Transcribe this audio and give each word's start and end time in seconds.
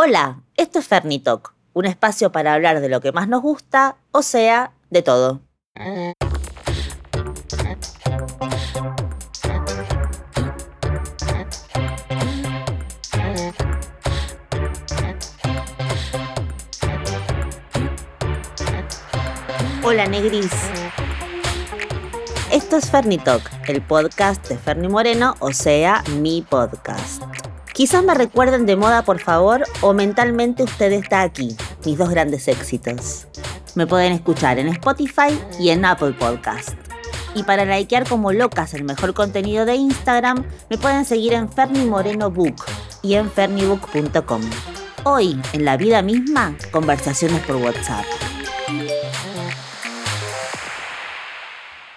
Hola, 0.00 0.44
esto 0.56 0.78
es 0.78 0.86
Fernitalk, 0.86 1.52
un 1.72 1.84
espacio 1.84 2.30
para 2.30 2.54
hablar 2.54 2.80
de 2.80 2.88
lo 2.88 3.00
que 3.00 3.10
más 3.10 3.26
nos 3.26 3.42
gusta, 3.42 3.96
o 4.12 4.22
sea, 4.22 4.70
de 4.90 5.02
todo. 5.02 5.40
Hola 19.82 20.06
Negris. 20.06 20.52
Esto 22.52 22.76
es 22.76 22.88
Fernitalk, 22.88 23.50
el 23.68 23.82
podcast 23.82 24.48
de 24.48 24.56
Ferni 24.58 24.86
Moreno, 24.86 25.34
o 25.40 25.52
sea, 25.52 26.04
mi 26.20 26.42
podcast. 26.42 27.27
Quizás 27.78 28.02
me 28.02 28.12
recuerden 28.12 28.66
de 28.66 28.74
moda, 28.74 29.02
por 29.02 29.20
favor, 29.20 29.62
o 29.82 29.94
mentalmente 29.94 30.64
usted 30.64 30.90
está 30.90 31.22
aquí, 31.22 31.56
mis 31.84 31.96
dos 31.96 32.10
grandes 32.10 32.48
éxitos. 32.48 33.28
Me 33.76 33.86
pueden 33.86 34.12
escuchar 34.12 34.58
en 34.58 34.66
Spotify 34.66 35.40
y 35.60 35.68
en 35.68 35.84
Apple 35.84 36.12
Podcast. 36.14 36.70
Y 37.36 37.44
para 37.44 37.64
likear 37.64 38.08
como 38.08 38.32
locas 38.32 38.74
el 38.74 38.82
mejor 38.82 39.14
contenido 39.14 39.64
de 39.64 39.76
Instagram, 39.76 40.44
me 40.68 40.76
pueden 40.76 41.04
seguir 41.04 41.34
en 41.34 41.48
Ferni 41.48 41.84
Moreno 41.84 42.32
Book 42.32 42.56
y 43.00 43.14
en 43.14 43.30
fernibook.com. 43.30 44.40
Hoy, 45.04 45.40
en 45.52 45.64
la 45.64 45.76
vida 45.76 46.02
misma, 46.02 46.56
conversaciones 46.72 47.42
por 47.42 47.54
WhatsApp. 47.58 48.04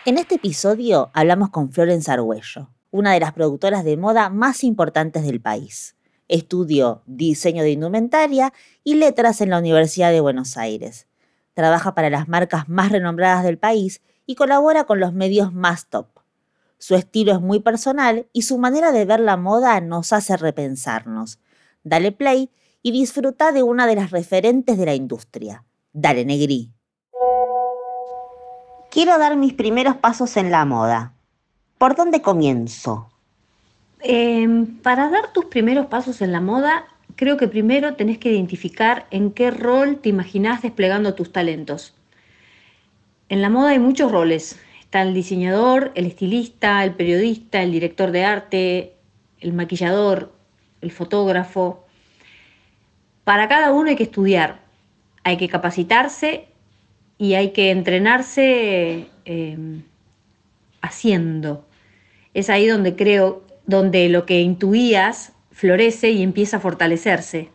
En 0.06 0.20
este 0.20 0.36
episodio 0.36 1.10
hablamos 1.16 1.50
con 1.50 1.72
Florence 1.72 2.12
Argüello, 2.12 2.70
una 2.92 3.14
de 3.14 3.20
las 3.20 3.34
productoras 3.34 3.84
de 3.84 3.98
moda 3.98 4.30
más 4.30 4.64
importantes 4.64 5.24
del 5.24 5.42
país. 5.42 5.96
Estudió 6.28 7.02
diseño 7.08 7.64
de 7.64 7.72
indumentaria 7.72 8.54
y 8.84 8.96
letras 8.96 9.42
en 9.42 9.50
la 9.50 9.60
Universidad 9.60 10.12
de 10.12 10.22
Buenos 10.22 10.58
Aires. 10.58 11.08
Trabaja 11.54 11.96
para 11.96 12.10
las 12.10 12.28
marcas 12.28 12.70
más 12.70 12.92
renombradas 12.92 13.44
del 13.44 13.58
país 13.58 14.02
y 14.26 14.36
colabora 14.36 14.86
con 14.86 15.00
los 15.00 15.14
medios 15.14 15.52
más 15.54 15.88
top. 15.88 16.08
Su 16.78 16.96
estilo 16.96 17.34
es 17.34 17.42
muy 17.42 17.60
personal 17.60 18.28
y 18.34 18.44
su 18.44 18.58
manera 18.58 18.92
de 18.92 19.06
ver 19.06 19.20
la 19.20 19.38
moda 19.38 19.80
nos 19.82 20.14
hace 20.14 20.38
repensarnos. 20.38 21.40
Dale 21.84 22.12
play 22.12 22.50
y 22.82 22.92
disfruta 22.92 23.52
de 23.52 23.64
una 23.64 23.88
de 23.88 23.96
las 23.96 24.12
referentes 24.12 24.78
de 24.78 24.86
la 24.86 24.96
industria. 24.96 25.64
Dale, 25.94 26.26
Negri. 26.26 26.72
Quiero 28.90 29.18
dar 29.18 29.38
mis 29.38 29.54
primeros 29.54 29.98
pasos 29.98 30.36
en 30.38 30.52
la 30.52 30.66
moda. 30.66 31.14
¿Por 31.82 31.96
dónde 31.96 32.22
comienzo? 32.22 33.10
Em, 34.02 34.68
para 34.84 35.10
dar 35.10 35.34
tus 35.34 35.46
primeros 35.46 35.88
pasos 35.88 36.22
en 36.22 36.32
la 36.32 36.40
moda, 36.40 36.86
creo 37.16 37.38
que 37.38 37.48
primero 37.48 37.96
tenés 37.96 38.20
que 38.20 38.32
identificar 38.32 39.08
en 39.10 39.32
qué 39.32 39.50
rol 39.50 39.98
te 39.98 40.10
imaginás 40.10 40.62
desplegando 40.62 41.16
tus 41.16 41.32
talentos. 41.32 41.96
En 43.30 43.42
la 43.42 43.50
moda 43.50 43.72
hay 43.72 43.80
muchos 43.80 44.12
roles. 44.12 44.60
Está 44.80 45.02
el 45.02 45.16
diseñador, 45.16 45.92
el 45.96 46.06
estilista, 46.06 46.84
el 46.84 46.94
periodista, 46.94 47.64
el 47.64 47.72
director 47.72 48.12
de 48.12 48.26
arte, 48.26 48.94
el 49.40 49.52
maquillador, 49.52 50.32
el 50.82 50.92
fotógrafo. 50.92 51.88
Para 53.24 53.48
cada 53.48 53.74
uno 53.74 53.90
hay 53.90 53.96
que 53.96 54.04
estudiar, 54.04 54.60
hay 55.24 55.38
que 55.38 55.50
capacitarse 55.50 56.46
y 57.18 57.34
hay 57.34 57.54
que 57.54 57.72
entrenarse 57.72 59.10
em, 59.26 59.82
haciendo 60.84 61.66
es 62.34 62.50
ahí 62.50 62.68
donde 62.68 62.96
creo, 62.96 63.44
donde 63.66 64.10
lo 64.10 64.26
que 64.26 64.42
intuías 64.42 65.34
florece 65.52 66.12
y 66.12 66.24
empieza 66.24 66.58
a 66.58 66.60
fortalecerse. 66.60 67.50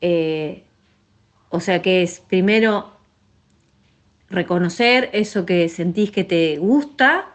Eh, 0.00 0.64
o 1.50 1.60
sea 1.60 1.82
que 1.82 2.02
es 2.02 2.20
primero 2.20 2.92
reconocer 4.30 5.10
eso 5.12 5.44
que 5.44 5.68
sentís 5.68 6.10
que 6.10 6.24
te 6.24 6.56
gusta, 6.58 7.26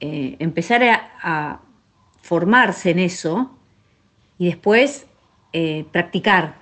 eh, 0.00 0.36
empezar 0.38 0.82
a, 1.22 1.60
formarse 2.22 2.90
en 2.90 2.98
eso 2.98 3.56
y 4.36 4.46
después 4.46 5.06
eh, 5.54 5.86
practicar, 5.92 6.56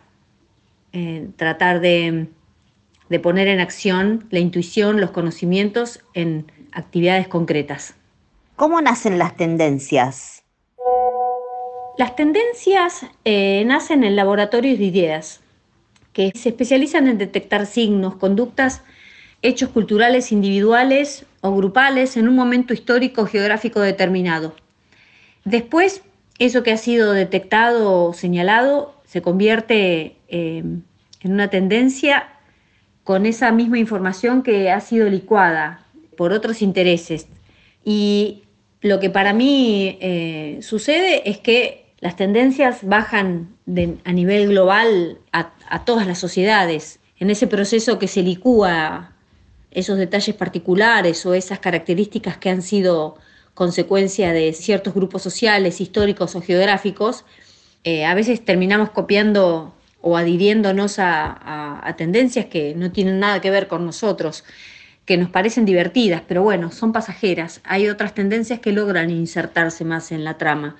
tratar 1.36 1.80
de, 1.80 2.28
de 3.08 3.18
poner 3.18 3.48
en 3.48 3.58
acción 3.58 4.28
la 4.30 4.38
intuición, 4.38 5.00
los 5.00 5.10
conocimientos 5.10 6.04
en 6.14 6.50
actividades 6.70 7.26
concretas. 7.26 7.95
¿Cómo 8.56 8.80
nacen 8.80 9.18
las 9.18 9.36
tendencias? 9.36 10.42
Las 11.98 12.16
tendencias 12.16 13.04
eh, 13.26 13.62
nacen 13.66 14.02
en 14.02 14.16
laboratorios 14.16 14.78
de 14.78 14.84
ideas, 14.86 15.42
que 16.14 16.32
se 16.34 16.48
especializan 16.48 17.06
en 17.06 17.18
detectar 17.18 17.66
signos, 17.66 18.16
conductas, 18.16 18.82
hechos 19.42 19.68
culturales 19.68 20.32
individuales 20.32 21.26
o 21.42 21.54
grupales 21.54 22.16
en 22.16 22.28
un 22.28 22.34
momento 22.34 22.72
histórico 22.72 23.22
o 23.22 23.26
geográfico 23.26 23.80
determinado. 23.80 24.56
Después, 25.44 26.02
eso 26.38 26.62
que 26.62 26.72
ha 26.72 26.78
sido 26.78 27.12
detectado 27.12 28.06
o 28.06 28.14
señalado 28.14 28.94
se 29.04 29.20
convierte 29.20 30.16
eh, 30.28 30.64
en 31.20 31.32
una 31.32 31.48
tendencia 31.48 32.30
con 33.04 33.26
esa 33.26 33.52
misma 33.52 33.78
información 33.78 34.42
que 34.42 34.70
ha 34.70 34.80
sido 34.80 35.10
licuada 35.10 35.84
por 36.16 36.32
otros 36.32 36.62
intereses. 36.62 37.28
Y 37.84 38.44
lo 38.86 39.00
que 39.00 39.10
para 39.10 39.32
mí 39.32 39.98
eh, 40.00 40.58
sucede 40.62 41.28
es 41.28 41.38
que 41.38 41.86
las 42.00 42.16
tendencias 42.16 42.80
bajan 42.82 43.56
a 44.04 44.12
nivel 44.12 44.48
global 44.48 45.18
a, 45.32 45.84
todas 45.84 46.06
las 46.06 46.18
sociedades. 46.18 47.00
En 47.18 47.30
ese 47.30 47.46
proceso 47.46 47.98
que 47.98 48.06
se 48.06 48.22
licúa 48.22 49.12
esos 49.70 49.98
detalles 49.98 50.36
particulares 50.36 51.26
o 51.26 51.34
esas 51.34 51.58
características 51.58 52.36
que 52.36 52.50
han 52.50 52.62
sido 52.62 53.16
consecuencia 53.54 54.32
de 54.32 54.52
ciertos 54.52 54.94
grupos 54.94 55.22
sociales, 55.22 55.80
históricos 55.80 56.36
o 56.36 56.42
geográficos, 56.42 57.24
eh, 57.82 58.04
a 58.04 58.14
veces 58.14 58.44
terminamos 58.44 58.90
copiando 58.90 59.74
o 60.00 60.16
adhiriéndonos 60.16 60.98
a, 60.98 61.94
tendencias 61.96 62.46
que 62.46 62.74
no 62.76 62.92
tienen 62.92 63.18
nada 63.18 63.40
que 63.40 63.50
ver 63.50 63.66
con 63.66 63.84
nosotros 63.86 64.44
que 65.06 65.16
nos 65.16 65.30
parecen 65.30 65.64
divertidas, 65.64 66.22
pero 66.26 66.42
bueno, 66.42 66.72
son 66.72 66.92
pasajeras. 66.92 67.60
Hay 67.64 67.88
otras 67.88 68.12
tendencias 68.12 68.58
que 68.58 68.72
logran 68.72 69.08
insertarse 69.08 69.84
más 69.84 70.10
en 70.10 70.24
la 70.24 70.36
trama. 70.36 70.76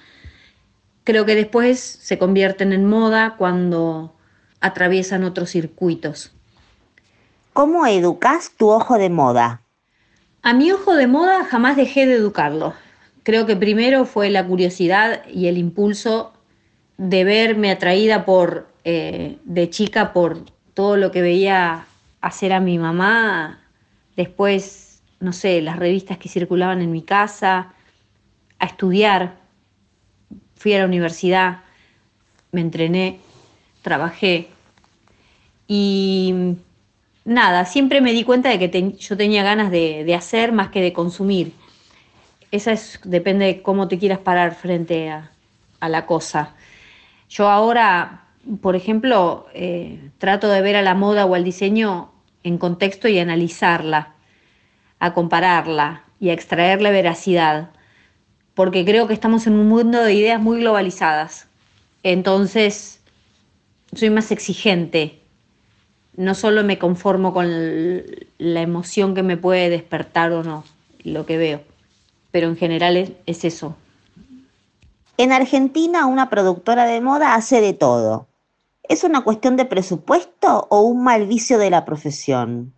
Creo 1.04 1.25
que 1.25 1.37
después 1.37 1.78
se 1.78 2.19
convierten 2.19 2.72
en 2.72 2.84
moda 2.84 3.36
cuando 3.38 4.12
atraviesan 4.60 5.22
otros 5.22 5.50
circuitos. 5.50 6.32
¿Cómo 7.53 7.86
educas 7.86 8.50
tu 8.56 8.69
ojo 8.69 8.98
de 8.98 9.09
moda? 9.10 9.62
A 10.42 10.53
mi 10.53 10.72
ojo 10.72 10.94
de 10.97 11.06
moda 11.06 11.44
jamás 11.44 11.76
dejé 11.76 12.06
de 12.06 12.15
educarlo. 12.15 12.75
Creo 13.22 13.47
que 13.47 13.54
primero 13.54 14.06
fue 14.06 14.28
la 14.31 14.44
curiosidad 14.44 15.22
y 15.28 15.47
el 15.47 15.56
impulso 15.56 16.32
de 16.98 17.22
verme 17.22 17.70
atraída 17.70 18.25
por, 18.25 18.66
eh, 18.82 19.38
de 19.44 19.70
chica 19.70 20.12
por 20.12 20.44
todo 20.75 20.97
lo 20.97 21.12
que 21.12 21.22
veía 21.22 21.86
hacer 22.20 22.53
a 22.53 22.60
mi 22.60 22.78
mamá 22.78 23.66
después, 24.16 25.03
no 25.21 25.32
sé, 25.32 25.62
las 25.62 25.78
revistas 25.78 26.19
que 26.19 26.28
circulaban 26.28 26.82
en 26.82 26.91
mi 26.91 27.03
casa, 27.03 27.75
a 28.59 28.66
estudiar, 28.66 29.37
fui 30.56 30.72
a 30.72 30.78
la 30.78 30.87
universidad, 30.87 31.60
me 32.53 32.60
entrené, 32.62 33.21
trabajé 33.82 34.49
y 35.69 36.34
nada, 37.25 37.65
siempre 37.65 38.00
me 38.00 38.12
di 38.12 38.25
cuenta 38.25 38.49
de 38.49 38.59
que 38.59 38.93
yo 38.93 39.16
tenía 39.16 39.43
ganas 39.43 39.71
de, 39.71 40.15
hacer 40.15 40.53
más 40.53 40.71
que 40.71 40.81
de 40.81 40.93
consumir. 40.93 41.53
Esa 42.50 42.72
es, 42.72 43.00
depende 43.04 43.44
de 43.44 43.62
cómo 43.62 43.88
te 43.88 43.98
quieras 43.98 44.21
parar 44.21 44.54
frente 44.54 45.10
a, 45.10 45.31
la 45.81 46.06
cosa. 46.06 46.54
Yo 47.28 47.48
ahora, 47.48 48.25
por 48.60 48.74
ejemplo, 48.74 49.47
eh, 49.54 50.10
trato 50.18 50.48
de 50.48 50.60
ver 50.60 50.74
a 50.74 50.83
la 50.83 50.95
moda 50.95 51.27
o 51.27 51.34
al 51.36 51.45
diseño 51.45 52.10
en 52.47 52.59
contexto 52.59 53.09
y 53.09 53.19
analizarla, 53.19 54.15
a 55.01 55.13
compararla 55.15 56.04
y 56.21 56.31
a 56.31 56.33
extraerle 56.33 56.93
veracidad, 56.93 57.71
porque 58.54 58.84
creo 58.84 59.09
que 59.09 59.15
estamos 59.15 59.48
en 59.48 59.54
un 59.54 59.69
mundo 59.69 60.01
de 60.01 60.15
ideas 60.15 60.41
muy 60.41 60.60
globalizadas. 60.60 61.48
Entonces, 62.04 63.01
soy 63.93 64.10
más 64.10 64.31
exigente. 64.31 65.21
No 66.16 66.37
solo 66.37 66.63
me 66.63 66.78
conformo 66.78 67.34
con 67.34 67.48
la 68.39 68.63
emoción 68.63 69.16
que 69.16 69.25
me 69.25 69.37
puede 69.37 69.69
despertar 69.69 70.31
o 70.31 70.45
no 70.45 70.65
lo 71.03 71.27
que 71.27 71.39
veo, 71.39 71.63
pero 72.31 72.47
en 72.47 72.57
general 72.57 72.97
es, 72.97 73.10
es 73.27 73.45
eso. 73.45 73.77
En 75.19 75.33
Argentina 75.33 76.07
una 76.07 76.31
productora 76.31 76.87
de 76.87 77.01
moda 77.01 77.34
hace 77.34 77.60
de 77.60 77.72
todo. 77.72 78.28
¿Es 78.88 79.03
una 79.03 79.22
cuestión 79.22 79.56
de 79.56 79.65
presupuesto 79.65 80.68
o 80.71 80.83
un 80.83 81.03
mal 81.03 81.27
vicio 81.27 81.59
de 81.59 81.71
la 81.71 81.84
profesión? 81.84 82.72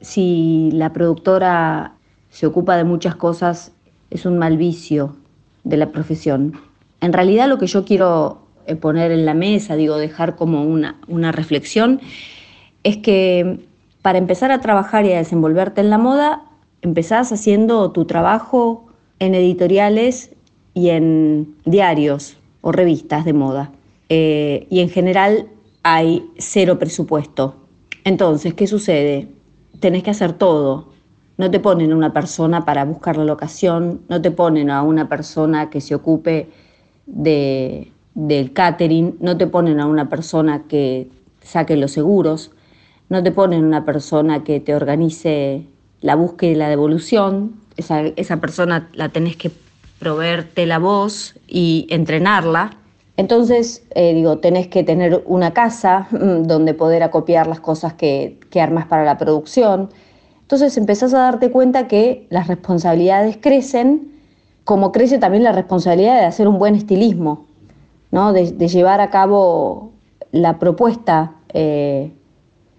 Si 0.00 0.70
la 0.72 0.92
productora 0.92 1.94
se 2.30 2.46
ocupa 2.46 2.76
de 2.76 2.84
muchas 2.84 3.14
cosas, 3.14 3.72
es 4.10 4.26
un 4.26 4.38
mal 4.38 4.56
vicio 4.56 5.14
de 5.62 5.76
la 5.76 5.92
profesión. 5.92 6.58
En 7.00 7.12
realidad 7.12 7.48
lo 7.48 7.58
que 7.58 7.68
yo 7.68 7.84
quiero 7.84 8.42
eh, 8.66 8.74
poner 8.74 9.12
en 9.12 9.24
la 9.24 9.34
mesa, 9.34 9.76
digo, 9.76 9.98
dejar 9.98 10.34
como 10.34 10.64
una, 10.64 10.98
una 11.06 11.30
reflexión, 11.30 12.00
es 12.82 12.96
que 12.96 13.68
para 14.02 14.18
empezar 14.18 14.50
a 14.50 14.60
trabajar 14.60 15.04
y 15.04 15.12
a 15.12 15.18
desenvolverte 15.18 15.80
en 15.80 15.90
la 15.90 15.98
moda, 15.98 16.42
empezás 16.82 17.30
haciendo 17.30 17.92
tu 17.92 18.04
trabajo 18.04 18.86
en 19.20 19.34
editoriales 19.36 20.34
y 20.74 20.88
en 20.88 21.54
diarios 21.66 22.39
o 22.60 22.72
revistas 22.72 23.24
de 23.24 23.32
moda. 23.32 23.72
Eh, 24.08 24.66
y 24.70 24.80
en 24.80 24.90
general 24.90 25.48
hay 25.82 26.28
cero 26.38 26.78
presupuesto. 26.78 27.56
Entonces, 28.04 28.54
¿qué 28.54 28.66
sucede? 28.66 29.28
Tenés 29.78 30.02
que 30.02 30.10
hacer 30.10 30.32
todo. 30.32 30.90
No 31.38 31.50
te 31.50 31.60
ponen 31.60 31.92
a 31.92 31.96
una 31.96 32.12
persona 32.12 32.64
para 32.64 32.84
buscar 32.84 33.16
la 33.16 33.24
locación, 33.24 34.02
no 34.08 34.20
te 34.20 34.30
ponen 34.30 34.70
a 34.70 34.82
una 34.82 35.08
persona 35.08 35.70
que 35.70 35.80
se 35.80 35.94
ocupe 35.94 36.48
de, 37.06 37.92
del 38.14 38.52
catering, 38.52 39.16
no 39.20 39.36
te 39.38 39.46
ponen 39.46 39.80
a 39.80 39.86
una 39.86 40.08
persona 40.08 40.64
que 40.68 41.08
saque 41.40 41.76
los 41.76 41.92
seguros, 41.92 42.50
no 43.08 43.22
te 43.22 43.32
ponen 43.32 43.64
una 43.64 43.86
persona 43.86 44.44
que 44.44 44.60
te 44.60 44.74
organice 44.74 45.66
la 46.00 46.14
búsqueda 46.14 46.50
y 46.50 46.54
la 46.56 46.68
devolución, 46.68 47.54
esa, 47.76 48.02
esa 48.02 48.38
persona 48.38 48.90
la 48.92 49.08
tenés 49.08 49.36
que 49.36 49.50
proveerte 50.00 50.66
la 50.66 50.78
voz 50.78 51.36
y 51.46 51.86
entrenarla. 51.90 52.70
Entonces, 53.16 53.84
eh, 53.94 54.14
digo, 54.14 54.38
tenés 54.38 54.66
que 54.66 54.82
tener 54.82 55.22
una 55.26 55.52
casa 55.52 56.08
mm, 56.10 56.44
donde 56.44 56.74
poder 56.74 57.02
acopiar 57.04 57.46
las 57.46 57.60
cosas 57.60 57.92
que, 57.92 58.38
armas 58.60 58.86
para 58.86 59.04
la 59.04 59.18
producción. 59.18 59.90
Entonces 60.40 60.76
empezás 60.76 61.14
a 61.14 61.18
darte 61.18 61.50
cuenta 61.50 61.86
que 61.86 62.26
las 62.30 62.48
responsabilidades 62.48 63.36
crecen, 63.40 64.10
como 64.64 64.90
crece 64.90 65.18
también 65.18 65.44
la 65.44 65.52
responsabilidad 65.52 66.18
de 66.18 66.24
hacer 66.24 66.48
un 66.48 66.58
buen 66.58 66.74
estilismo, 66.74 67.46
¿no? 68.10 68.32
de, 68.32 68.46
llevar 68.68 69.00
a 69.00 69.10
cabo 69.10 69.92
la 70.32 70.58
propuesta 70.58 71.34
eh, 71.52 72.10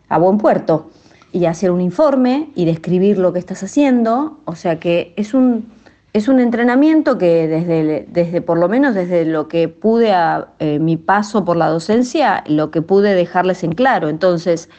a 0.09 0.18
buen 0.18 0.39
puerto 0.39 0.89
y 1.31 1.45
hacer 1.45 1.71
un 1.71 1.81
informe 1.81 2.50
y 2.56 2.65
describir 2.65 3.18
lo 3.19 3.31
que 3.31 3.39
estás 3.39 3.63
haciendo. 3.63 4.39
O 4.45 4.56
sea 4.56 4.79
que 4.79 5.13
es 5.15 5.33
un, 5.33 5.71
es 6.13 6.27
un 6.27 6.39
entrenamiento 6.39 7.17
que 7.17 7.47
desde, 7.47 8.05
desde, 8.09 8.41
por 8.41 8.57
lo 8.57 8.67
menos 8.67 8.93
desde 8.93 9.23
lo 9.25 9.47
que 9.47 9.69
pude, 9.69 10.11
a, 10.11 10.49
eh, 10.59 10.79
mi 10.79 10.97
paso 10.97 11.45
por 11.45 11.55
la 11.55 11.67
docencia, 11.67 12.43
lo 12.47 12.69
que 12.69 12.81
pude 12.81 13.13
dejarles 13.13 13.63
en 13.63 13.71
claro. 13.71 14.09
Entonces, 14.09 14.69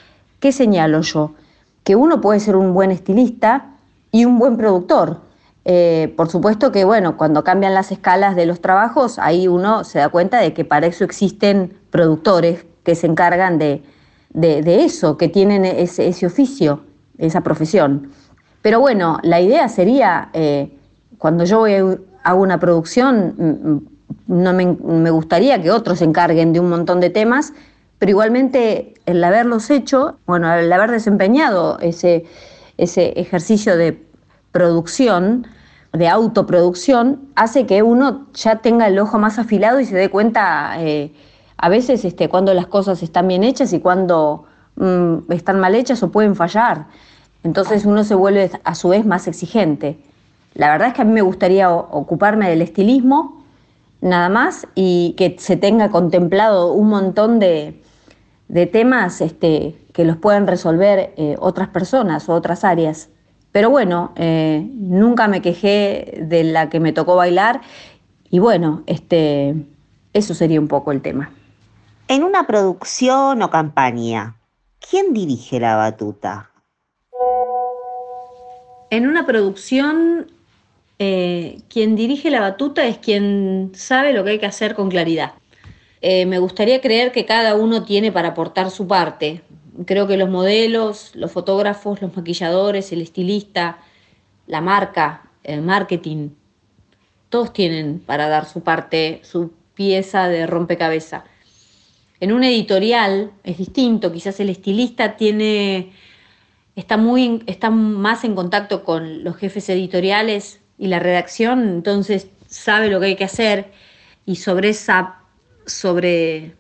¿qué 0.41 0.53
señalo 0.53 1.01
yo? 1.01 1.33
Que 1.85 1.97
uno 1.97 2.21
puede 2.21 2.39
ser 2.39 2.57
un 2.57 2.75
buen 2.75 2.91
estilista 2.91 3.71
y 4.11 4.27
un 4.27 4.39
buen 4.39 4.59
productor. 4.59 5.21
Eh, 5.65 6.13
por 6.17 6.29
supuesto 6.29 6.71
que, 6.71 6.85
bueno, 6.85 7.17
cuando 7.17 7.45
cambian 7.45 7.73
las 7.73 7.93
escalas 7.93 8.37
de 8.37 8.45
los 8.45 8.61
trabajos, 8.61 9.19
ahí 9.19 9.49
uno 9.49 9.85
se 9.85 10.01
da 10.01 10.11
cuenta 10.11 10.39
de 10.39 10.53
que 10.53 10.67
para 10.67 10.87
eso 10.87 11.05
existen 11.05 11.79
productores 11.91 12.67
que 12.83 12.95
se 12.95 13.07
encargan 13.07 13.59
de, 13.59 13.83
de, 14.31 14.85
eso, 14.85 15.17
que 15.17 15.29
tienen 15.29 15.65
ese, 15.65 16.09
ese, 16.09 16.27
oficio, 16.27 16.83
esa 17.17 17.41
profesión. 17.41 18.11
Pero 18.61 18.81
bueno, 18.81 19.19
la 19.23 19.41
idea 19.41 19.67
sería... 19.71 20.29
Eh, 20.35 20.77
cuando 21.23 21.45
yo 21.45 21.67
hago 22.25 22.43
una 22.43 22.59
producción, 22.59 23.35
mm, 24.27 24.43
no 24.43 24.53
me, 24.53 25.11
gustaría 25.13 25.63
que 25.63 25.71
otros 25.71 26.01
se 26.01 26.05
encarguen 26.05 26.53
de 26.53 26.59
un 26.59 26.69
montón 26.69 26.99
de 26.99 27.11
temas, 27.11 27.53
pero 28.01 28.11
igualmente 28.11 28.95
el 29.07 29.23
haberlos 29.23 29.71
hecho, 29.71 30.17
bueno, 30.27 30.53
el 30.53 30.73
haber 30.73 30.91
desempeñado 30.91 31.79
ese, 31.79 32.25
ese 32.77 33.11
ejercicio 33.21 33.77
de 33.77 34.05
producción, 34.51 35.47
de 35.93 36.09
autoproducción, 36.09 37.21
hace 37.37 37.67
que 37.67 37.85
uno 37.85 38.27
ya 38.35 38.57
tenga 38.57 38.89
el 38.89 38.99
ojo 38.99 39.21
más 39.21 39.39
afilado 39.39 39.79
y 39.79 39.85
se 39.85 39.95
dé 39.95 40.11
cuenta 40.11 40.75
eh, 40.81 41.13
a 41.57 41.69
veces 41.69 42.05
este, 42.05 42.29
cuando 42.29 42.53
las 42.53 42.67
cosas 42.67 43.01
están 43.01 43.29
bien 43.29 43.45
hechas 43.45 43.73
y 43.73 43.79
cuando 43.79 44.47
mm, 44.75 45.31
están 45.31 45.61
mal 45.61 45.77
hechas 45.77 46.03
o 46.03 46.11
pueden 46.11 46.35
fallar. 46.35 46.87
Entonces 47.45 47.85
uno 47.85 48.03
se 48.03 48.17
vuelve 48.17 48.51
a 48.65 48.75
su 48.75 48.89
vez 48.89 49.07
más 49.07 49.29
exigente. 49.29 50.01
La 50.55 50.71
verdad 50.71 50.89
es 50.89 50.95
que 50.95 51.03
a 51.03 51.05
mí 51.05 51.13
me 51.13 51.23
gustaría 51.23 51.71
ocuparme 51.71 52.49
del 52.49 52.63
estilismo, 52.63 53.45
nada 54.01 54.29
más, 54.29 54.67
y 54.75 55.15
que 55.17 55.37
se 55.39 55.57
tenga 55.57 55.91
contemplado 55.91 56.73
un 56.73 56.89
montón 56.89 57.39
de, 57.39 57.81
temas 58.73 59.21
este, 59.21 59.77
que 59.93 60.05
los 60.05 60.17
pueden 60.17 60.47
resolver 60.47 61.15
eh, 61.17 61.37
otras 61.39 61.69
personas 61.69 62.29
o 62.29 62.35
otras 62.35 62.65
áreas. 62.65 63.09
Pero 63.51 63.71
bueno, 63.71 64.13
eh, 64.17 64.67
nunca 64.75 65.29
me 65.29 65.43
quejé 65.43 66.23
de 66.23 66.45
la 66.45 66.69
que 66.71 66.81
me 66.81 66.93
tocó 66.93 67.17
bailar 67.17 67.61
y 68.31 68.39
bueno, 68.39 68.83
este, 68.87 69.55
eso 70.15 70.33
sería 70.33 70.59
un 70.59 70.69
poco 70.69 70.91
el 70.91 71.03
tema. 71.03 71.31
En 72.09 72.25
una 72.25 72.47
producción 72.47 73.43
o 73.43 73.51
campaña, 73.51 74.37
¿quién 74.81 75.13
dirige 75.13 75.61
la 75.61 75.77
batuta? 75.77 76.51
En 78.89 79.07
una 79.07 79.27
producción 79.27 80.32
eh, 81.05 81.59
quien 81.69 81.97
dirige 81.97 82.31
la 82.31 82.39
batuta 82.39 82.87
es 82.87 82.97
quien 82.97 83.73
sabe 83.75 84.13
lo 84.13 84.23
que 84.23 84.31
hay 84.31 84.39
que 84.39 84.47
hacer 84.47 84.77
con 84.77 84.89
claridad. 84.89 85.33
Eh, 86.01 86.27
me 86.27 86.39
gustaría 86.39 86.81
creer 86.81 87.11
que 87.11 87.27
cada 87.27 87.57
uno 87.57 87.85
tiene 87.85 88.13
para 88.13 88.29
aportar 88.29 88.71
su 88.71 88.87
parte. 88.87 89.43
Creo 89.85 90.07
que 90.07 90.17
los 90.17 90.31
modelos, 90.31 91.11
los 91.17 91.33
fotógrafos, 91.33 92.01
los 92.01 92.17
maquilladores, 92.17 92.93
el 92.93 93.01
estilista, 93.03 93.79
la 94.47 94.61
marca, 94.61 95.29
el 95.43 95.63
marketing, 95.63 96.29
todos 97.31 97.53
tienen 97.53 97.99
para 97.99 98.29
dar 98.29 98.47
su 98.47 98.61
parte, 98.61 99.23
su 99.25 99.51
pieza 99.75 100.29
de 100.29 100.47
rompecabezas. 100.47 101.25
En 102.21 102.31
un 102.31 102.45
editorial 102.45 103.33
es 103.43 103.59
distinto, 103.59 104.13
quizás 104.13 104.39
el 104.39 104.51
estilista 104.51 105.17
tiene, 105.17 105.91
está, 106.77 106.97
muy, 106.97 107.43
está 107.47 107.71
más 107.71 108.23
en 108.23 108.37
contacto 108.37 108.85
con 108.85 109.25
los 109.25 109.35
jefes 109.35 109.69
editoriales 109.69 110.62
y 110.83 110.89
la 110.89 110.99
redacción 110.99 111.69
entonces 111.69 112.27
sabe 112.49 112.89
lo 112.89 112.99
que 112.99 113.07
hay 113.07 113.15
que 113.15 113.23
hacer 113.23 113.67
y 114.27 114.35
sobre 114.35 114.71
esa, 114.71 115.21
sobre 115.65 116.57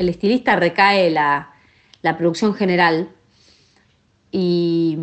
el 0.00 0.08
estilista 0.08 0.56
recae 0.56 1.12
la, 1.12 1.54
producción 2.18 2.54
general 2.54 3.08
y, 4.32 4.98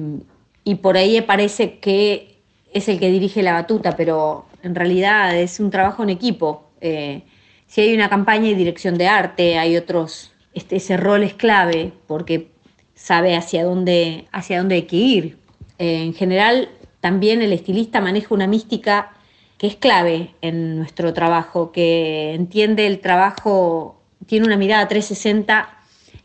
por 0.82 0.98
ahí 0.98 1.22
parece 1.22 1.80
que 1.80 2.36
es 2.74 2.90
el 2.90 3.00
que 3.00 3.10
dirige 3.10 3.44
la 3.44 3.54
batuta, 3.54 3.96
pero 3.96 4.46
en 4.62 4.76
realidad 4.76 5.38
es 5.38 5.62
un 5.62 5.72
trabajo 5.72 6.04
en 6.04 6.10
equipo. 6.10 6.70
Eh, 6.82 7.24
si 7.66 7.80
hay 7.80 7.94
una 7.94 8.10
campaña 8.10 8.50
y 8.50 8.56
dirección 8.56 8.98
de 8.98 9.08
arte, 9.08 9.58
hay 9.58 9.78
otros, 9.78 10.34
este, 10.54 10.76
ese 10.76 10.98
rol 10.98 11.24
es 11.24 11.34
clave 11.34 11.94
porque 12.08 12.52
sabe 12.94 13.38
hacia 13.38 13.64
dónde, 13.64 14.28
hacia 14.34 14.58
dónde 14.58 14.76
hay 14.76 14.84
que 14.84 14.98
ir. 14.98 15.38
Eh, 15.78 16.04
en 16.04 16.14
general, 16.14 16.70
también 17.02 17.42
el 17.42 17.54
estilista 17.54 18.02
maneja 18.02 18.34
una 18.34 18.48
mística 18.48 19.14
que 19.58 19.68
es 19.68 19.76
clave 19.76 20.36
en 20.42 20.78
nuestro 20.78 21.14
trabajo, 21.14 21.72
que 21.72 22.34
entiende 22.34 22.88
el 22.88 23.02
trabajo, 23.02 24.02
tiene 24.26 24.46
una 24.46 24.58
mirada 24.58 24.88
360 24.88 25.70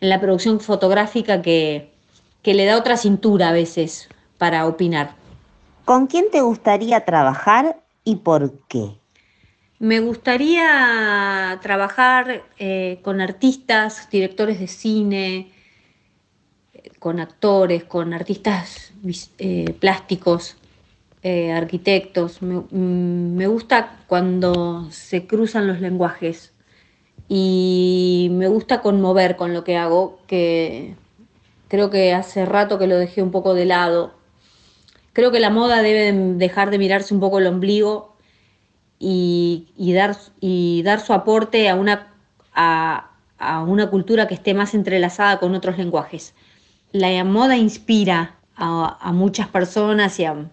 en 0.01 0.09
la 0.09 0.21
producción 0.21 0.61
fotográfica 0.61 1.43
que, 1.43 1.93
que 2.43 2.55
le 2.55 2.65
da 2.65 2.77
otra 2.77 2.97
cintura 2.97 3.49
a 3.49 3.53
veces 3.53 4.09
para 4.39 4.67
opinar. 4.67 5.17
¿Con 5.85 6.07
quién 6.07 6.27
te 6.31 6.41
gustaría 6.41 7.05
trabajar 7.05 7.83
y 8.05 8.17
por 8.17 8.59
qué? 8.69 8.93
Me 9.81 10.01
gustaría 10.01 11.59
trabajar 11.61 12.45
eh, 12.59 13.01
con 13.03 13.21
artistas, 13.21 14.09
directores 14.11 14.61
de 14.61 14.69
cine, 14.69 15.53
con 16.99 17.21
actores, 17.21 17.85
con 17.85 18.15
artistas 18.15 18.93
eh, 19.39 19.75
plásticos, 19.79 20.57
eh, 21.25 21.53
arquitectos. 21.53 22.43
Mm, 22.43 23.35
me, 23.37 23.47
gusta 23.47 23.97
cuando 24.09 24.91
se 24.91 25.27
cruzan 25.27 25.67
los 25.67 25.81
lenguajes 25.81 26.53
y 27.29 28.29
me 28.33 28.47
gusta 28.49 28.83
conmover 28.83 29.37
con 29.37 29.55
lo 29.55 29.65
que 29.65 29.79
hago, 29.79 30.21
que 30.27 30.97
creo 31.69 31.89
que 31.89 32.13
hace 32.13 32.45
rato 32.45 32.79
que 32.79 32.87
lo 32.87 32.99
dejé 32.99 33.23
un 33.23 33.31
poco 33.31 33.55
de 33.55 33.65
lado. 33.65 34.13
Creo 35.15 35.33
que 35.33 35.41
la 35.41 35.49
moda 35.49 35.81
debe 35.81 36.13
dejar 36.13 36.71
de 36.71 36.79
mirarse 36.79 37.15
un 37.15 37.21
poco 37.21 37.39
el 37.39 37.47
ombligo 37.47 38.17
y, 38.99 39.67
dar, 39.95 40.17
y 40.41 40.83
dar 40.83 41.01
su 41.01 41.15
aporte 41.15 41.71
a 41.71 41.75
una, 41.75 42.13
a, 42.55 43.11
una 43.67 43.89
cultura 43.89 44.29
que 44.29 44.35
esté 44.35 44.53
más 44.53 44.75
entrelazada 44.75 45.39
con 45.41 45.55
otros 45.55 45.79
lenguajes. 45.79 46.35
La 46.93 47.25
moda 47.25 47.57
inspira 47.57 48.37
a, 48.57 48.99
a 49.01 49.13
muchas 49.13 49.49
personas 49.49 50.21
y 50.21 50.27
a, 50.27 50.51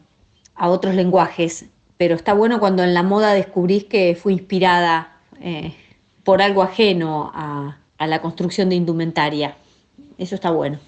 a 0.55 0.69
otros 0.69 0.95
lenguajes, 0.95 1.65
pero 1.97 2.15
está 2.15 2.33
bueno 2.33 2.59
cuando 2.59 2.83
en 2.83 2.93
la 2.93 3.03
moda 3.03 3.33
descubrís 3.33 3.85
que 3.85 4.17
fue 4.21 4.33
inspirada 4.33 5.17
eh, 5.39 5.75
por 6.23 6.41
algo 6.41 6.61
ajeno 6.63 7.31
a, 7.33 7.77
a 7.97 8.07
la 8.07 8.21
construcción 8.21 8.69
de 8.69 8.75
indumentaria. 8.75 9.55
Eso 10.17 10.35
está 10.35 10.51
bueno. 10.51 10.79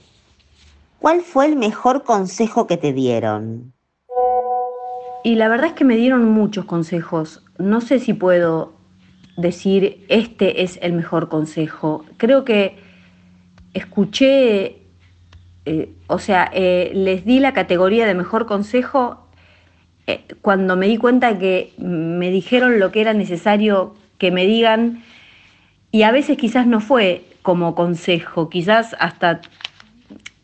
¿Cuál 0.99 1.21
fue 1.21 1.47
el 1.47 1.55
mejor 1.55 2.03
consejo 2.03 2.65
que 2.65 2.77
te 2.77 2.93
dieron? 2.93 3.73
Y 5.23 5.35
la 5.35 5.47
verdad 5.47 5.67
es 5.67 5.73
que 5.73 5.85
me 5.85 5.95
dieron 5.95 6.25
muchos 6.25 6.65
consejos. 6.65 7.43
No 7.57 7.81
sé 7.81 7.99
si 7.99 8.13
puedo 8.13 8.73
decir, 9.37 10.05
este 10.09 10.63
es 10.63 10.79
el 10.81 10.93
mejor 10.93 11.29
consejo. 11.29 12.05
Creo 12.17 12.45
que 12.45 12.77
escuché, 13.73 14.81
eh, 15.65 15.93
o 16.07 16.19
sea, 16.19 16.49
eh, 16.53 16.91
les 16.93 17.25
di 17.25 17.39
la 17.39 17.53
categoría 17.53 18.05
de 18.05 18.13
mejor 18.13 18.45
consejo 18.45 19.22
eh, 20.07 20.21
cuando 20.41 20.75
me 20.75 20.87
di 20.87 20.97
cuenta 20.97 21.37
que 21.37 21.73
me 21.77 22.29
dijeron 22.31 22.79
lo 22.79 22.91
que 22.91 23.01
era 23.01 23.13
necesario 23.13 23.95
que 24.17 24.31
me 24.31 24.45
digan 24.45 25.03
y 25.91 26.03
a 26.03 26.11
veces 26.11 26.37
quizás 26.37 26.67
no 26.67 26.79
fue 26.79 27.23
como 27.41 27.75
consejo, 27.75 28.49
quizás 28.49 28.95
hasta 28.99 29.41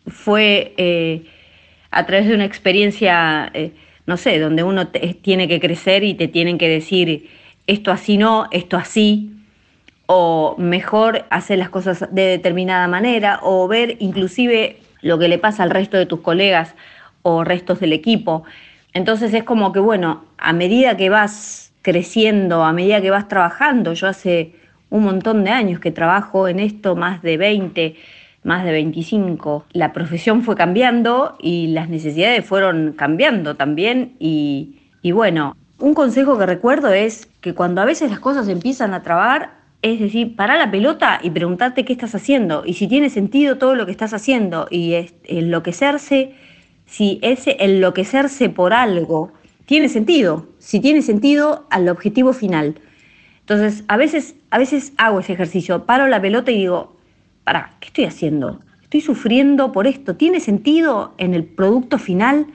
fue 0.08 1.26
a 1.92 2.06
través 2.06 2.28
de 2.28 2.36
una 2.36 2.46
experiencia, 2.46 3.52
no 4.06 4.18
sé, 4.18 4.40
donde 4.40 4.64
uno 4.64 4.88
tiene 4.88 5.48
que 5.48 5.60
crecer 5.60 6.04
y 6.04 6.14
te 6.14 6.28
tienen 6.28 6.58
que 6.58 6.68
decir 6.68 7.30
esto 7.70 7.92
así 7.92 8.18
no, 8.18 8.48
esto 8.52 8.78
así, 8.78 9.32
o 10.08 10.56
mejor 10.58 11.26
hacer 11.30 11.60
las 11.60 11.70
cosas 11.70 12.08
de 12.12 12.24
determinada 12.24 12.88
manera, 12.88 13.40
o 13.44 13.68
ver 13.68 13.98
inclusive 14.00 14.78
lo 15.02 15.20
que 15.20 15.28
le 15.28 15.38
pasa 15.38 15.62
al 15.62 15.70
resto 15.70 15.96
de 15.96 16.08
tus 16.08 16.22
colegas 16.22 16.74
o 17.22 17.44
restos 17.44 17.80
del 17.80 17.94
equipo. 17.94 18.44
Entonces 18.94 19.34
es 19.34 19.44
como 19.44 19.72
que, 19.72 19.80
bueno, 19.80 20.24
a 20.38 20.54
medida 20.54 20.98
que 20.98 21.10
vas 21.10 21.72
creciendo, 21.82 22.64
a 22.64 22.74
medida 22.74 23.02
que 23.02 23.12
vas 23.12 23.28
trabajando, 23.28 23.94
yo 23.94 24.08
hace 24.08 24.54
un 24.90 25.04
montón 25.04 25.44
de 25.44 25.52
años 25.52 25.80
que 25.80 25.92
trabajo 25.92 26.48
en 26.48 26.60
esto, 26.60 26.96
más 26.96 27.22
de 27.22 27.38
20, 27.38 27.96
más 28.44 28.64
de 28.64 28.72
25, 28.72 29.66
la 29.72 29.94
profesión 29.94 30.44
fue 30.44 30.56
cambiando 30.56 31.38
y 31.40 31.68
las 31.68 31.90
necesidades 31.90 32.46
fueron 32.46 32.94
cambiando 32.94 33.56
también 33.56 34.16
y, 34.20 34.76
bueno, 35.12 35.56
un 35.78 35.94
consejo 35.94 36.38
que 36.38 36.46
recuerdo 36.46 36.90
es 36.92 37.30
que 37.42 37.54
cuando 37.54 37.82
a 37.82 37.86
veces 37.86 38.10
las 38.10 38.20
cosas 38.20 38.48
empiezan 38.48 38.94
a 38.94 39.04
trabar, 39.04 39.52
es 39.82 40.00
decir, 40.00 40.36
para 40.36 40.58
la 40.58 40.72
pelota 40.72 41.20
y 41.24 41.30
preguntarte 41.30 41.86
qué 41.86 41.94
estás 41.94 42.16
haciendo 42.16 42.64
y 42.66 42.74
si 42.74 42.88
tiene 42.88 43.10
sentido 43.10 43.58
todo 43.58 43.76
lo 43.76 43.86
que 43.86 43.92
estás 43.92 44.14
haciendo 44.14 44.68
y 44.70 44.96
enloquecerse, 45.24 46.34
si 46.90 47.20
ese 47.22 47.58
enloquecerse 47.60 48.50
por 48.50 48.74
algo 48.74 49.32
tiene 49.66 49.90
sentido, 49.90 50.48
si 50.58 50.80
tiene 50.80 51.02
sentido 51.02 51.68
al 51.70 51.88
objetivo 51.88 52.34
final. 52.34 52.80
Entonces, 53.42 53.84
a 53.88 53.98
veces, 53.98 54.36
a 54.50 54.58
veces 54.58 54.94
hago 54.98 55.20
ese 55.20 55.34
ejercicio, 55.34 55.86
paro 55.86 56.08
la 56.08 56.22
pelota 56.22 56.52
y 56.52 56.58
digo, 56.58 56.98
para, 57.44 57.76
¿qué 57.80 57.88
estoy 57.88 58.06
haciendo? 58.06 58.60
Estoy 58.82 59.02
sufriendo 59.02 59.72
por 59.72 59.86
esto, 59.86 60.16
¿tiene 60.16 60.40
sentido 60.40 61.14
en 61.18 61.36
el 61.36 61.46
producto 61.46 62.00
final? 62.00 62.48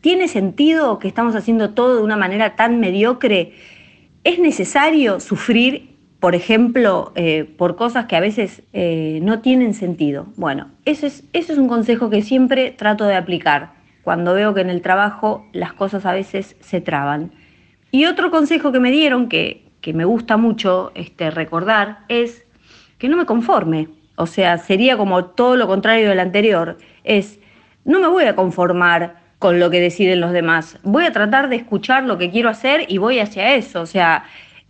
¿Tiene 0.00 0.26
sentido 0.26 0.98
que 0.98 1.08
estamos 1.08 1.36
haciendo 1.36 1.70
todo 1.70 1.96
de 1.96 2.02
una 2.02 2.16
manera 2.16 2.56
tan 2.56 2.80
mediocre? 2.80 3.52
¿Es 4.24 4.40
necesario 4.40 5.20
sufrir, 5.20 5.95
por 6.20 6.34
ejemplo, 6.34 7.12
eh, 7.14 7.44
por 7.44 7.76
cosas 7.76 8.06
que 8.06 8.16
a 8.16 8.20
veces 8.20 8.62
eh, 8.72 9.20
no 9.22 9.40
tienen 9.40 9.74
sentido? 9.74 10.26
Bueno, 10.36 10.70
ese 10.84 11.08
es, 11.08 11.24
es 11.32 11.50
un 11.50 11.68
consejo 11.68 12.10
que 12.10 12.22
siempre 12.22 12.70
trato 12.70 13.04
de 13.04 13.16
aplicar 13.16 13.74
cuando 14.02 14.34
veo 14.34 14.54
que 14.54 14.60
en 14.60 14.70
el 14.70 14.82
trabajo 14.82 15.46
las 15.52 15.72
cosas 15.72 16.06
a 16.06 16.12
veces 16.12 16.56
se 16.60 16.80
traban. 16.80 17.32
Y 17.90 18.06
otro 18.06 18.30
consejo 18.30 18.70
que 18.72 18.78
me 18.78 18.90
dieron, 18.90 19.28
que, 19.28 19.64
me 19.92 20.04
gusta 20.04 20.36
mucho 20.36 20.90
este, 20.94 21.30
recordar, 21.30 21.98
es 22.08 22.44
que 22.98 23.08
no 23.08 23.16
me 23.16 23.26
conforme. 23.26 23.88
O 24.16 24.26
sea, 24.26 24.58
sería 24.58 24.96
como 24.96 25.26
todo 25.26 25.56
lo 25.56 25.66
contrario 25.66 26.08
del 26.08 26.20
anterior. 26.20 26.78
Es, 27.04 27.40
no 27.84 27.98
me 28.00 28.08
voy 28.08 28.24
a 28.24 28.36
conformar 28.36 29.16
con 29.38 29.58
lo 29.58 29.70
que 29.70 29.80
deciden 29.80 30.20
los 30.20 30.32
demás. 30.32 30.78
Voy 30.82 31.04
a 31.04 31.12
tratar 31.12 31.48
de 31.48 31.56
escuchar 31.56 32.04
lo 32.04 32.16
que 32.16 32.30
quiero 32.30 32.48
hacer 32.48 32.86
y 32.88 32.98
voy 32.98 33.18
hacia 33.18 33.54
eso. 33.54 33.80
O 33.80 33.86
sea, 33.86 34.24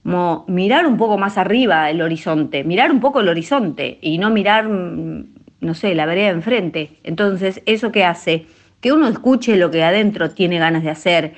como 0.07 0.45
mirar 0.47 0.87
un 0.87 0.99
poco 0.99 1.19
más 1.19 1.37
arriba 1.37 1.91
el 1.91 2.01
horizonte, 2.01 2.63
mirar 2.63 2.93
un 2.93 3.01
poco 3.01 3.19
el 3.19 3.29
horizonte 3.29 3.99
y 4.01 4.19
no 4.19 4.31
mirar, 4.31 4.69
no 4.69 5.75
sé, 5.75 5.97
la 5.97 6.07
vereda 6.07 6.29
enfrente. 6.29 7.01
Entonces, 7.03 7.61
¿eso 7.67 7.91
qué 7.91 8.05
hace? 8.05 8.47
Que 8.81 8.93
uno 8.93 9.09
escuche 9.09 9.57
lo 9.57 9.73
que 9.73 9.83
adentro 9.83 10.31
tiene 10.31 10.61
ganas 10.61 10.85
de 10.85 10.91
hacer 10.91 11.35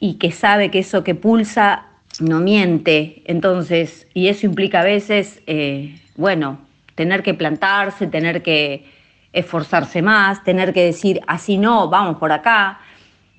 y 0.00 0.18
que 0.18 0.32
sabe 0.32 0.70
que 0.70 0.80
eso 0.80 1.02
que 1.02 1.14
pulsa 1.14 1.86
no 2.20 2.40
miente. 2.40 3.22
Entonces, 3.24 4.06
y 4.12 4.28
eso 4.28 4.44
implica 4.44 4.82
a 4.82 4.84
veces, 4.84 5.42
eh, 5.46 5.98
bueno, 6.14 6.58
tener 6.96 7.22
que 7.22 7.32
plantarse, 7.32 8.06
tener 8.06 8.42
que 8.42 8.84
esforzarse 9.32 10.02
más, 10.02 10.44
tener 10.44 10.74
que 10.74 10.84
decir 10.84 11.22
así 11.26 11.56
no, 11.56 11.88
vamos 11.88 12.18
por 12.18 12.32
acá. 12.32 12.80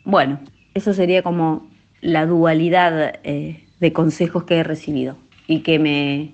Bueno, 0.06 0.40
eso 0.74 0.92
sería 0.96 1.22
como 1.22 1.70
la 2.02 2.26
dualidad 2.26 3.20
eh, 3.24 3.65
de 3.80 3.94
consejos 3.94 4.44
que 4.44 4.58
he 4.58 4.64
recibido 4.64 5.18
y 5.48 5.62
que, 5.62 5.80
me, 5.80 6.34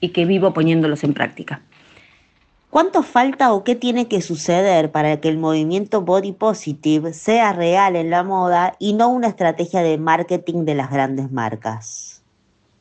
y 0.00 0.10
que 0.10 0.24
vivo 0.24 0.52
poniéndolos 0.52 1.04
en 1.04 1.14
práctica. 1.14 1.62
¿Cuánto 2.70 3.02
falta 3.02 3.52
o 3.52 3.62
qué 3.62 3.76
tiene 3.76 4.08
que 4.08 4.20
suceder 4.20 4.90
para 4.90 5.20
que 5.20 5.28
el 5.28 5.38
movimiento 5.38 6.02
body 6.02 6.32
positive 6.32 7.12
sea 7.12 7.52
real 7.52 7.94
en 7.94 8.10
la 8.10 8.24
moda 8.24 8.74
y 8.80 8.94
no 8.94 9.08
una 9.08 9.28
estrategia 9.28 9.80
de 9.80 9.96
marketing 9.96 10.64
de 10.64 10.74
las 10.74 10.90
grandes 10.90 11.30
marcas? 11.30 12.22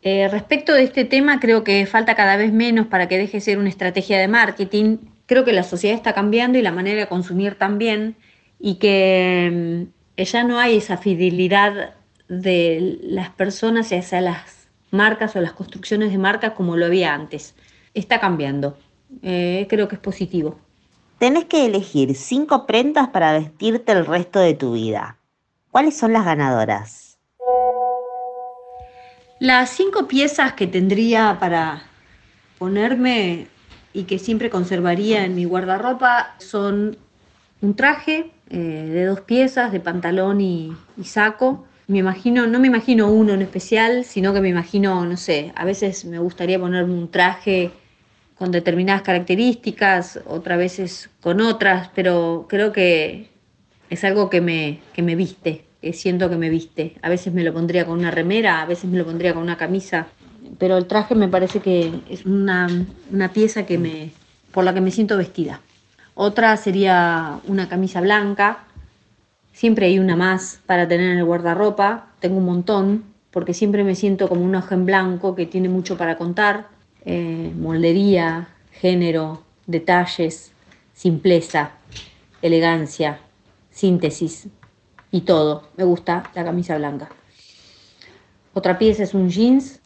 Eh, 0.02 0.28
respecto 0.30 0.74
de 0.74 0.84
este 0.84 1.06
tema, 1.06 1.40
creo 1.40 1.64
que 1.64 1.86
falta 1.86 2.16
cada 2.16 2.36
vez 2.36 2.52
menos 2.52 2.88
para 2.88 3.08
que 3.08 3.18
deje 3.18 3.38
de 3.38 3.42
ser 3.42 3.58
una 3.60 3.70
estrategia 3.70 4.20
de 4.20 4.28
marketing 4.28 4.98
creo 5.26 5.46
que 5.46 5.54
la 5.54 5.64
sociedad 5.64 5.96
está 5.96 6.14
cambiando 6.14 6.58
y 6.58 6.62
la 6.62 6.72
manera 6.72 7.02
de 7.02 7.08
consumir 7.08 7.56
también, 7.56 8.16
y 8.60 8.76
que 8.76 9.88
mm, 10.18 10.22
ya 10.22 10.44
no 10.44 10.60
hay 10.60 10.78
esa 10.78 10.98
fidelidad 10.98 11.96
de 12.28 13.00
las 13.02 13.30
personas 13.30 13.92
hacia 13.92 14.22
las 14.22 14.68
marcas 14.92 15.36
o 15.36 15.42
las 15.42 15.54
construcciones 15.54 16.12
de 16.12 16.18
marcas 16.18 16.54
como 16.54 16.78
lo 16.78 16.86
había 16.86 17.14
antes. 17.14 17.56
Está 17.94 18.20
cambiando. 18.20 18.78
Eh, 19.22 19.68
creo 19.70 19.88
que 19.88 19.96
es 19.96 20.02
positivo. 20.02 20.60
Tenés 21.20 21.46
que 21.46 21.66
elegir 21.66 22.16
cinco 22.16 22.66
prendas 22.66 23.10
para 23.10 23.34
vestirte 23.34 23.92
el 23.92 24.06
resto 24.06 24.40
de 24.40 24.54
tu 24.54 24.74
vida. 24.74 25.18
¿Cuáles 25.72 25.98
son 25.98 26.14
las 26.14 26.26
ganadoras? 26.26 27.18
Las 29.40 29.70
cinco 29.72 30.08
piezas 30.08 30.54
que 30.54 30.68
tendría 30.68 31.38
para 31.40 31.84
ponerme 32.58 33.48
y 33.94 34.04
que 34.04 34.20
siempre 34.20 34.50
conservaría 34.50 35.26
en 35.26 35.36
mi 35.36 35.46
guardarropa 35.46 36.36
son 36.40 36.98
un 37.62 37.76
traje 37.76 38.32
eh, 38.50 38.58
de 38.58 39.06
dos 39.06 39.22
piezas, 39.22 39.72
de 39.72 39.80
pantalón 39.80 40.42
y, 40.42 40.76
saco. 41.04 41.66
Me 41.88 42.00
imagino, 42.00 42.48
no 42.48 42.60
me 42.60 42.68
imagino 42.68 43.10
uno 43.12 43.34
en 43.34 43.42
especial, 43.42 44.06
sino 44.06 44.34
que 44.34 44.42
me 44.42 44.50
imagino, 44.50 45.06
no 45.06 45.18
sé, 45.18 45.52
a 45.56 45.66
veces 45.66 46.06
me 46.06 46.20
gustaría 46.20 46.60
ponerme 46.60 46.94
un 46.94 47.12
traje 47.12 47.72
con 48.36 48.52
determinadas 48.52 49.02
características, 49.02 50.22
otras 50.26 50.58
veces 50.58 51.10
con 51.22 51.42
otras, 51.42 51.90
pero 51.94 52.46
creo 52.50 52.72
que 52.72 53.30
es 53.90 54.04
algo 54.04 54.30
que 54.30 54.42
me, 54.42 54.80
que 54.94 55.02
me 55.02 55.16
viste, 55.16 55.66
que 55.82 55.94
siento 55.94 56.30
que 56.30 56.38
me 56.38 56.50
viste. 56.50 56.96
A 57.02 57.10
veces 57.10 57.34
me 57.34 57.44
lo 57.44 57.54
pondría 57.54 57.86
con 57.86 58.00
una 58.00 58.12
remera, 58.12 58.62
a 58.62 58.66
veces 58.66 58.90
me 58.90 58.98
lo 58.98 59.06
pondría 59.06 59.34
con 59.34 59.44
una 59.44 59.58
camisa 59.58 60.08
pero 60.58 60.78
el 60.78 60.86
traje 60.86 61.16
me 61.16 61.28
parece 61.28 61.60
que 61.60 61.92
es 62.10 62.26
una, 62.26 62.70
pieza 63.34 63.66
que 63.66 63.78
me, 63.78 64.12
por 64.52 64.64
la 64.64 64.74
que 64.74 64.82
me 64.82 64.92
siento 64.92 65.18
vestida. 65.18 65.62
Otra 66.16 66.56
sería 66.58 67.40
una 67.48 67.70
camisa 67.70 68.02
blanca. 68.02 68.66
Siempre 69.54 69.86
hay 69.86 70.00
una 70.00 70.16
más 70.16 70.60
para 70.66 70.88
tener 70.88 71.12
en 71.12 71.20
el 71.20 71.26
guardarropa. 71.26 72.08
Tengo 72.20 72.38
un 72.38 72.46
montón 72.46 73.06
porque 73.32 73.54
siempre 73.54 73.84
me 73.84 73.96
siento 73.96 74.28
como 74.28 74.44
un 74.44 74.56
ojo 74.56 74.74
en 74.74 74.86
blanco 74.86 75.36
que 75.36 75.46
tiene 75.46 75.70
mucho 75.70 75.98
para 75.98 76.18
contar. 76.18 76.68
Eh, 77.06 77.52
moldería, 77.56 78.50
género, 78.72 79.44
detalles, 79.66 80.52
simpleza, 80.94 81.72
elegancia, 82.42 83.20
síntesis 83.72 84.48
y 85.12 85.22
todo. 85.22 85.70
Me 85.78 85.84
gusta 85.84 86.30
la 86.34 86.44
camisa 86.44 86.78
blanca. 86.78 87.10
Otra 88.54 88.78
pieza 88.78 89.04
es 89.04 89.14
un 89.14 89.30
jeans 89.30 89.80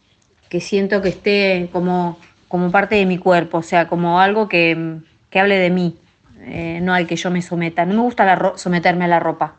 que 0.49 0.61
siento 0.61 1.01
que 1.01 1.09
esté 1.09 1.69
como, 1.71 2.17
como 2.47 2.71
parte 2.71 2.95
de 2.95 3.05
mi 3.05 3.17
cuerpo, 3.17 3.59
o 3.59 3.63
sea, 3.63 3.87
como 3.87 4.19
algo 4.19 4.47
que, 4.47 4.99
hable 5.33 5.57
de 5.57 5.69
mí, 5.69 5.95
eh, 6.41 6.79
no 6.81 6.93
al 6.93 7.07
que 7.07 7.15
yo 7.15 7.31
me 7.31 7.41
someta. 7.41 7.85
No 7.85 7.95
me 7.95 8.01
gusta 8.01 8.53
someterme 8.55 9.05
a 9.05 9.07
la 9.07 9.19
ropa, 9.19 9.55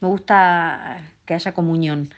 me 0.00 0.08
gusta 0.08 1.12
que 1.24 1.34
haya 1.34 1.52
comunión. 1.52 2.10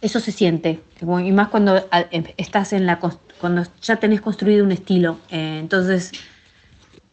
Eso 0.00 0.18
se 0.20 0.32
siente, 0.32 0.80
y 1.00 1.32
más 1.32 1.48
cuando 1.48 1.86
em, 2.10 2.24
estás 2.38 2.72
en 2.72 2.86
la 2.86 2.98
cuando 2.98 3.64
ya 3.82 3.96
tenés 3.96 4.20
construido 4.20 4.64
un 4.64 4.72
estilo, 4.72 5.18
eh, 5.30 5.58
entonces 5.60 6.12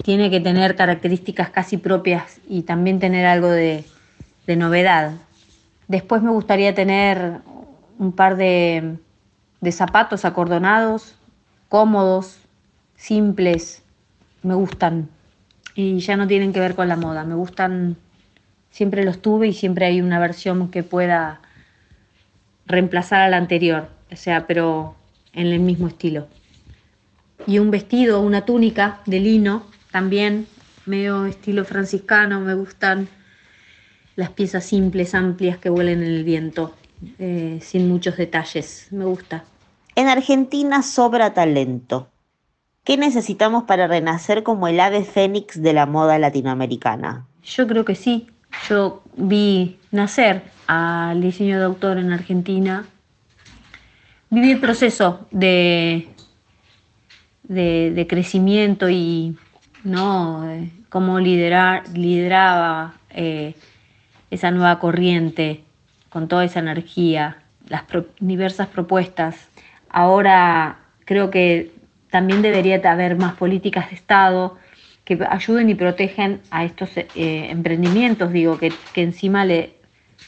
tiene 0.04 0.30
que 0.30 0.40
tener 0.40 0.76
características 0.76 1.50
casi 1.50 1.78
propias 1.78 2.40
y 2.48 2.62
también 2.62 3.00
tener 3.00 3.26
algo 3.26 3.50
de, 3.50 3.84
novedad. 4.56 5.12
Después 5.90 6.22
me 6.22 6.32
gustaría 6.32 6.74
tener 6.74 7.40
un 8.00 8.14
par 8.14 8.38
de 8.38 8.98
zapatos 9.72 10.24
acordonados, 10.24 11.16
cómodos, 11.68 12.40
simples, 12.96 13.84
me 14.44 14.56
gustan 14.56 15.10
y 15.78 16.00
ya 16.00 16.18
no 16.18 16.26
tienen 16.26 16.54
que 16.54 16.60
ver 16.60 16.74
con 16.74 16.88
la 16.88 16.96
moda, 16.96 17.24
me 17.24 17.36
gustan, 17.36 17.98
siempre 18.72 19.06
los 19.06 19.22
tuve 19.22 19.50
y 19.50 19.54
siempre 19.54 19.86
hay 19.86 20.02
una 20.02 20.20
versión 20.20 20.72
que 20.72 20.82
pueda 20.82 21.40
reemplazar 22.66 23.22
a 23.22 23.30
la 23.30 23.38
anterior, 23.38 23.88
o 24.12 24.16
sea, 24.16 24.48
pero 24.48 24.96
en 25.34 25.46
el 25.46 25.60
mismo 25.60 25.88
estilo. 25.88 26.28
Y 27.46 27.60
un 27.60 27.70
vestido, 27.70 28.22
una 28.22 28.44
túnica 28.44 29.02
de 29.06 29.20
lino, 29.20 29.68
también 29.92 30.48
medio 30.88 31.28
estilo 31.28 31.64
franciscano, 31.64 32.42
me 32.42 32.56
gustan 32.56 33.08
las 34.16 34.32
piezas 34.32 34.66
simples, 34.66 35.14
amplias 35.14 35.60
que 35.60 35.70
vuelen 35.70 36.02
en 36.02 36.10
el 36.10 36.24
viento, 36.24 36.76
eh, 37.20 37.60
sin 37.62 37.88
muchos 37.88 38.18
detalles, 38.18 38.88
me 38.90 39.06
gusta. 39.06 39.44
En 39.94 40.08
Argentina 40.08 40.82
sobra 40.82 41.36
talento. 41.36 42.10
¿Qué 42.88 42.96
necesitamos 42.96 43.66
para 43.66 43.86
renacer 43.86 44.44
como 44.44 44.70
el 44.70 44.80
ave 44.80 45.04
fénix 45.04 45.62
de 45.62 45.74
la 45.74 45.86
moda 45.86 46.18
latinoamericana? 46.20 47.26
Yo 47.44 47.68
creo 47.68 47.84
que 47.84 47.96
sí. 47.96 48.28
Yo 48.70 49.04
vi 49.18 49.78
nacer 49.92 50.44
al 50.68 51.20
diseño 51.20 51.60
de 51.60 51.66
autor 51.66 51.98
en 51.98 52.14
Argentina. 52.14 52.86
Viví 54.30 54.52
el 54.52 54.62
proceso 54.62 55.28
de, 55.32 56.08
de, 57.44 58.08
crecimiento 58.08 58.88
y 58.90 59.36
¿no? 59.84 60.50
cómo 60.88 61.20
liderar, 61.20 61.90
lideraba 61.90 62.94
eh, 63.10 63.56
esa 64.32 64.50
nueva 64.52 64.80
corriente 64.80 65.66
con 66.08 66.30
toda 66.30 66.46
esa 66.46 66.62
energía, 66.62 67.40
las 67.68 67.84
diversas 68.22 68.70
propuestas. 68.70 69.36
Ahora 69.90 70.78
creo 71.04 71.30
que 71.32 71.76
también 72.10 72.42
debería 72.42 72.82
haber 72.90 73.18
más 73.18 73.36
políticas 73.36 73.90
de 73.90 73.96
Estado 73.96 74.58
que 75.08 75.18
ayuden 75.30 75.70
y 75.70 75.76
protegen 75.76 76.42
a 76.52 76.66
estos 76.66 76.98
eh, 76.98 77.08
emprendimientos, 77.16 78.32
digo, 78.34 78.58
que, 78.58 78.74
encima 78.96 79.46
le, 79.46 79.76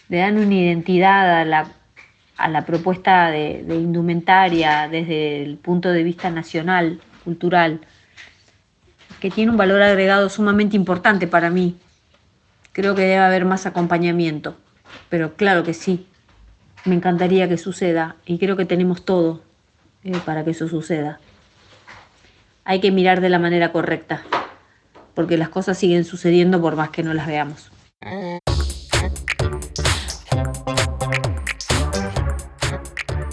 dan 0.07 0.37
una 0.37 0.53
identidad 0.53 1.41
a 1.41 1.43
la, 1.43 1.71
a 2.37 2.47
la 2.47 2.65
propuesta 2.65 3.29
de, 3.29 3.63
de, 3.65 3.75
indumentaria 3.75 4.87
desde 4.87 5.43
el 5.43 5.57
punto 5.57 5.91
de 5.91 6.03
vista 6.03 6.29
nacional, 6.29 7.01
cultural, 7.25 7.81
que 9.19 9.29
tiene 9.29 9.51
un 9.51 9.57
valor 9.57 9.81
agregado 9.81 10.29
sumamente 10.29 10.77
importante 10.77 11.27
para 11.27 11.49
mí. 11.49 11.75
Creo 12.71 12.95
que 12.95 13.01
debe 13.01 13.17
haber 13.17 13.43
más 13.43 13.65
acompañamiento, 13.65 14.55
pero 15.09 15.33
claro 15.33 15.63
que 15.63 15.73
sí, 15.73 16.07
me 16.85 16.95
encantaría 16.95 17.49
que 17.49 17.57
suceda 17.57 18.15
y 18.25 18.37
creo 18.37 18.55
que 18.55 18.65
tenemos 18.65 19.03
todo 19.03 19.41
eh, 20.05 20.17
para 20.25 20.45
que 20.45 20.51
eso 20.51 20.69
suceda. 20.69 21.19
Hay 22.69 22.81
que 22.81 22.91
mirar 22.91 23.19
de 23.19 23.29
la 23.29 23.39
manera 23.39 23.71
correcta 23.71 24.21
porque 25.15 25.39
las 25.39 25.49
cosas 25.49 25.75
siguen 25.75 26.05
sucediendo 26.05 26.61
por 26.61 26.75
más 26.75 26.91
que 26.91 27.01
no 27.01 27.15
las 27.15 27.25
veamos. 27.25 27.71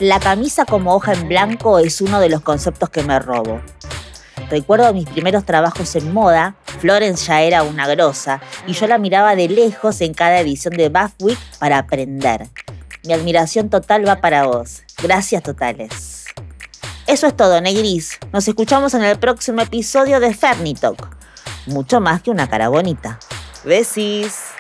La 0.01 0.21
camisa 0.21 0.65
como 0.65 0.95
hoja 0.95 1.13
en 1.13 1.29
blanco 1.29 1.79
es 1.79 2.01
uno 2.01 2.19
de 2.19 2.31
los 2.31 2.41
conceptos 2.41 2.89
que 2.89 3.03
me 3.03 3.19
robo. 3.19 3.61
Recuerdo 4.49 4.95
mis 4.95 5.07
primeros 5.07 5.45
trabajos 5.45 5.95
en 5.97 6.15
moda, 6.15 6.55
Florence 6.81 7.27
ya 7.27 7.43
era 7.43 7.63
una 7.63 7.87
grosa 7.87 8.41
y 8.67 8.73
yo 8.73 8.87
la 8.87 8.97
miraba 8.97 9.37
de 9.37 9.51
lejos 9.51 10.01
en 10.01 10.15
cada 10.15 10.41
edición 10.41 10.73
de 10.79 10.89
Buff 10.89 11.13
Week 11.21 11.39
para 11.59 11.77
aprender. 11.77 12.49
Mi 13.05 13.13
admiración 13.13 13.69
total 13.69 14.09
va 14.09 14.23
para 14.23 14.47
vos. 14.47 14.83
Gracias 15.03 15.43
totales. 15.43 16.16
Eso 17.07 17.27
es 17.27 17.37
todo, 17.37 17.61
Negris. 17.61 18.19
Nos 18.33 18.49
escuchamos 18.49 18.95
en 18.95 19.05
el 19.05 19.19
próximo 19.19 19.63
episodio 19.63 20.21
de 20.21 20.35
Fernitalk 20.35 21.17
mucho 21.67 22.01
más 22.01 22.23
que 22.23 22.31
una 22.31 22.49
cara 22.49 22.69
bonita. 22.69 23.19
Besis. 23.65 24.56